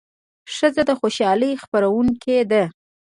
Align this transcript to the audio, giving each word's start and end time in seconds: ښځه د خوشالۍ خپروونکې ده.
ښځه 0.55 0.81
د 0.89 0.91
خوشالۍ 0.99 1.51
خپروونکې 1.63 2.39
ده. 2.51 2.63